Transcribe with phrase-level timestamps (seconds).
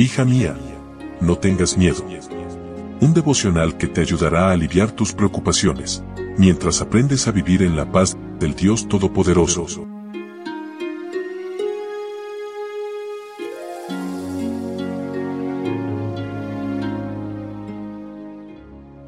[0.00, 0.56] Hija mía,
[1.20, 2.04] no tengas miedo.
[3.00, 6.04] Un devocional que te ayudará a aliviar tus preocupaciones,
[6.36, 9.88] mientras aprendes a vivir en la paz del Dios Todopoderoso.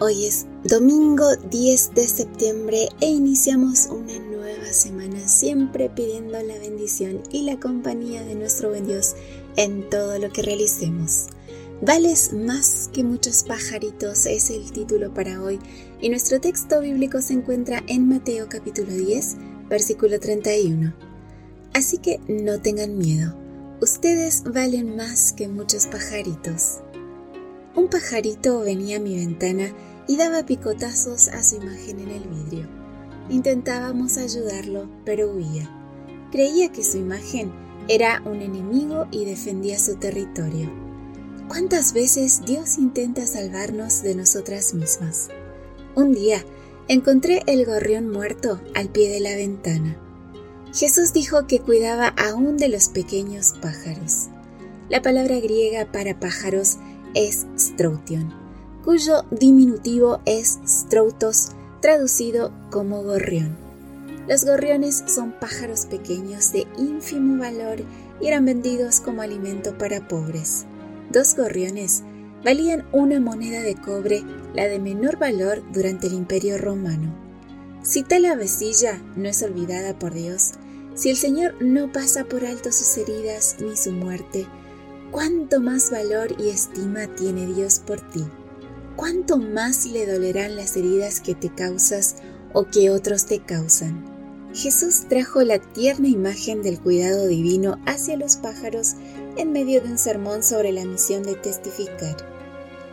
[0.00, 4.14] Hoy es domingo 10 de septiembre e iniciamos una
[4.68, 9.14] nueva semana siempre pidiendo la bendición y la compañía de nuestro buen Dios
[9.56, 11.28] en todo lo que realicemos.
[11.80, 15.58] Vales más que muchos pajaritos es el título para hoy
[16.02, 19.36] y nuestro texto bíblico se encuentra en Mateo capítulo 10,
[19.70, 20.92] versículo 31.
[21.72, 23.34] Así que no tengan miedo,
[23.80, 26.80] ustedes valen más que muchos pajaritos.
[27.74, 29.72] Un pajarito venía a mi ventana
[30.06, 32.87] y daba picotazos a su imagen en el vidrio.
[33.28, 35.70] Intentábamos ayudarlo, pero huía.
[36.30, 37.52] Creía que su imagen
[37.88, 40.70] era un enemigo y defendía su territorio.
[41.48, 45.28] ¿Cuántas veces Dios intenta salvarnos de nosotras mismas?
[45.94, 46.44] Un día
[46.88, 49.96] encontré el gorrión muerto al pie de la ventana.
[50.74, 54.28] Jesús dijo que cuidaba aún de los pequeños pájaros.
[54.90, 56.76] La palabra griega para pájaros
[57.14, 58.32] es stroution,
[58.84, 63.56] cuyo diminutivo es stroutos, traducido como gorrión.
[64.28, 67.78] Los gorriones son pájaros pequeños de ínfimo valor
[68.20, 70.66] y eran vendidos como alimento para pobres.
[71.10, 72.02] Dos gorriones
[72.44, 74.22] valían una moneda de cobre,
[74.54, 77.14] la de menor valor durante el Imperio romano.
[77.82, 80.52] Si tal avecilla no es olvidada por Dios,
[80.94, 84.46] si el Señor no pasa por alto sus heridas ni su muerte,
[85.10, 88.24] ¿cuánto más valor y estima tiene Dios por ti?
[88.98, 92.16] ¿Cuánto más le dolerán las heridas que te causas
[92.52, 94.04] o que otros te causan?
[94.52, 98.94] Jesús trajo la tierna imagen del cuidado divino hacia los pájaros
[99.36, 102.16] en medio de un sermón sobre la misión de testificar.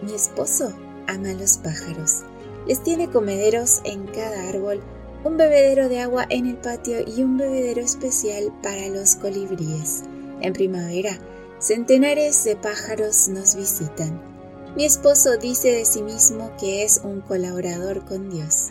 [0.00, 0.72] Mi esposo
[1.08, 2.22] ama a los pájaros.
[2.68, 4.80] Les tiene comederos en cada árbol,
[5.24, 10.04] un bebedero de agua en el patio y un bebedero especial para los colibríes.
[10.42, 11.18] En primavera,
[11.58, 14.37] centenares de pájaros nos visitan.
[14.78, 18.68] Mi esposo dice de sí mismo que es un colaborador con Dios.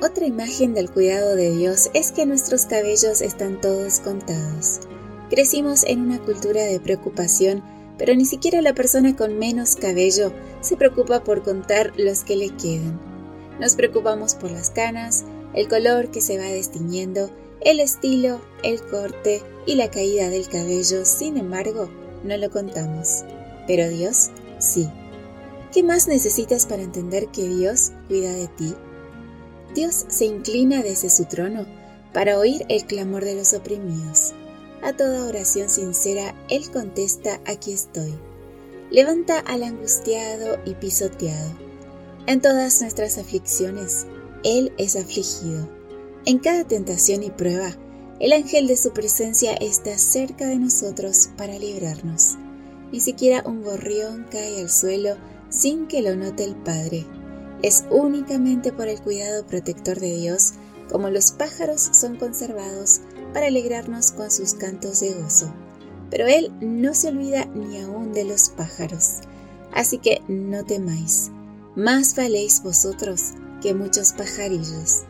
[0.00, 4.80] Otra imagen del cuidado de Dios es que nuestros cabellos están todos contados.
[5.28, 7.62] Crecimos en una cultura de preocupación,
[7.98, 12.48] pero ni siquiera la persona con menos cabello se preocupa por contar los que le
[12.56, 12.98] quedan.
[13.60, 17.28] Nos preocupamos por las canas, el color que se va destiñendo,
[17.60, 21.90] el estilo, el corte y la caída del cabello, sin embargo,
[22.24, 23.24] no lo contamos.
[23.66, 24.88] Pero Dios, sí.
[25.72, 28.74] ¿Qué más necesitas para entender que Dios cuida de ti?
[29.74, 31.66] Dios se inclina desde su trono
[32.14, 34.32] para oír el clamor de los oprimidos.
[34.82, 38.14] A toda oración sincera, Él contesta, aquí estoy.
[38.90, 41.52] Levanta al angustiado y pisoteado.
[42.26, 44.06] En todas nuestras aflicciones,
[44.44, 45.68] Él es afligido.
[46.24, 47.76] En cada tentación y prueba,
[48.20, 52.36] el ángel de su presencia está cerca de nosotros para librarnos.
[52.90, 55.16] Ni siquiera un gorrión cae al suelo
[55.50, 57.06] sin que lo note el Padre
[57.62, 60.52] es únicamente por el cuidado protector de Dios
[60.90, 63.00] como los pájaros son conservados
[63.32, 65.52] para alegrarnos con sus cantos de gozo.
[66.10, 69.18] Pero Él no se olvida ni aún de los pájaros.
[69.72, 71.30] Así que no temáis,
[71.76, 75.02] más valéis vosotros que muchos pajarillos.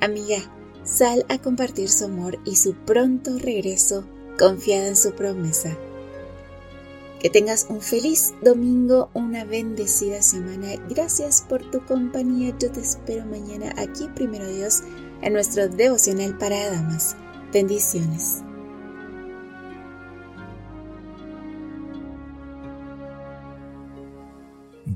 [0.00, 0.38] Amiga,
[0.84, 4.04] sal a compartir su amor y su pronto regreso
[4.38, 5.76] confiada en su promesa.
[7.20, 10.68] Que tengas un feliz domingo, una bendecida semana.
[10.88, 12.54] Gracias por tu compañía.
[12.58, 14.82] Yo te espero mañana aquí, primero Dios,
[15.20, 17.16] en nuestro devocional para damas.
[17.52, 18.42] Bendiciones.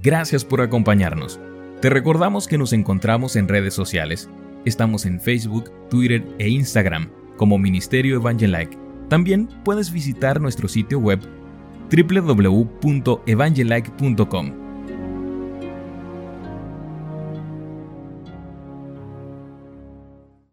[0.03, 1.39] Gracias por acompañarnos.
[1.83, 4.31] Te recordamos que nos encontramos en redes sociales.
[4.65, 8.79] Estamos en Facebook, Twitter e Instagram como Ministerio Evangelike.
[9.11, 11.21] También puedes visitar nuestro sitio web
[11.91, 14.64] www.evangelike.com